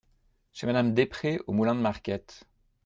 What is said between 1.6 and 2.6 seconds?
de Marquette.